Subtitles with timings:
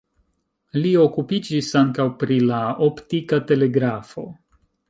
[0.77, 4.27] Li okupiĝis ankaŭ pri la optika telegrafo.